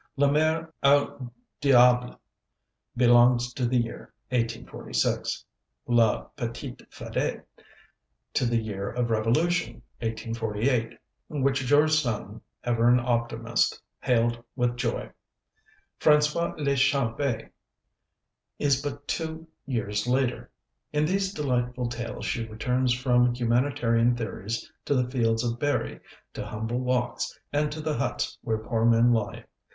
La 0.17 0.25
Mare 0.31 0.73
au 0.81 1.31
Diable 1.61 2.19
belongs 2.97 3.53
to 3.53 3.67
the 3.67 3.77
year 3.77 4.11
1846; 4.29 5.45
La 5.85 6.21
Petite 6.35 6.81
Fadette, 6.89 7.45
to 8.33 8.45
the 8.47 8.57
year 8.57 8.89
of 8.89 9.11
Revolution, 9.11 9.73
1848, 9.99 10.97
which 11.29 11.59
George 11.67 11.91
Sand, 11.91 12.41
ever 12.63 12.89
an 12.89 12.99
optimist, 12.99 13.79
hailed 13.99 14.43
with 14.55 14.75
joy; 14.75 15.11
Fran├¦ois 15.99 16.57
le 16.57 16.75
Champi 16.75 17.49
is 18.57 18.81
but 18.81 19.07
two 19.07 19.45
years 19.67 20.07
later. 20.07 20.49
In 20.91 21.05
these 21.05 21.31
delightful 21.31 21.87
tales 21.89 22.25
she 22.25 22.43
returns 22.47 22.91
from 22.91 23.35
humanitarian 23.35 24.17
theories 24.17 24.67
to 24.85 24.95
the 24.95 25.07
fields 25.11 25.43
of 25.43 25.59
Berri, 25.59 25.99
to 26.33 26.43
humble 26.43 26.79
walks, 26.79 27.37
and 27.53 27.71
to 27.71 27.81
the 27.81 27.93
huts 27.99 28.39
where 28.41 28.57
poor 28.57 28.83
men 28.83 29.13
lie. 29.13 29.45